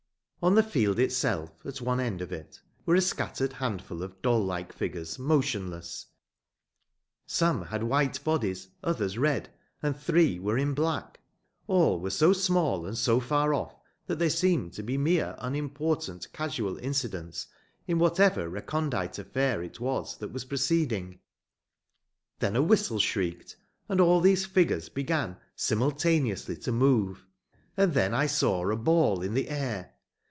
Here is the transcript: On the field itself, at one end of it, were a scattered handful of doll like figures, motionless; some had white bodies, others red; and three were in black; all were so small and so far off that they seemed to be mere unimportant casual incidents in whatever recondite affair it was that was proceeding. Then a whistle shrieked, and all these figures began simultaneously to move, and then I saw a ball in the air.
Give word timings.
On 0.43 0.55
the 0.55 0.63
field 0.63 0.97
itself, 0.97 1.63
at 1.67 1.81
one 1.81 1.99
end 1.99 2.19
of 2.19 2.31
it, 2.31 2.59
were 2.83 2.95
a 2.95 3.01
scattered 3.01 3.53
handful 3.53 4.01
of 4.01 4.19
doll 4.23 4.43
like 4.43 4.73
figures, 4.73 5.19
motionless; 5.19 6.07
some 7.27 7.65
had 7.65 7.83
white 7.83 8.23
bodies, 8.23 8.69
others 8.83 9.19
red; 9.19 9.49
and 9.83 9.95
three 9.95 10.39
were 10.39 10.57
in 10.57 10.73
black; 10.73 11.19
all 11.67 11.99
were 11.99 12.09
so 12.09 12.33
small 12.33 12.87
and 12.87 12.97
so 12.97 13.19
far 13.19 13.53
off 13.53 13.75
that 14.07 14.17
they 14.17 14.29
seemed 14.29 14.73
to 14.73 14.81
be 14.81 14.97
mere 14.97 15.35
unimportant 15.37 16.27
casual 16.33 16.79
incidents 16.79 17.45
in 17.85 17.99
whatever 17.99 18.49
recondite 18.49 19.19
affair 19.19 19.61
it 19.61 19.79
was 19.79 20.17
that 20.17 20.31
was 20.33 20.45
proceeding. 20.45 21.19
Then 22.39 22.55
a 22.55 22.63
whistle 22.63 22.97
shrieked, 22.97 23.57
and 23.87 24.01
all 24.01 24.19
these 24.19 24.47
figures 24.47 24.89
began 24.89 25.37
simultaneously 25.55 26.57
to 26.61 26.71
move, 26.71 27.27
and 27.77 27.93
then 27.93 28.15
I 28.15 28.25
saw 28.25 28.67
a 28.71 28.75
ball 28.75 29.21
in 29.21 29.35
the 29.35 29.47
air. 29.47 29.89